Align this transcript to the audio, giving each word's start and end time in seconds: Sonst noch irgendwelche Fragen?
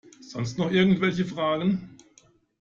Sonst 0.19 0.57
noch 0.57 0.71
irgendwelche 0.71 1.25
Fragen? 1.25 1.95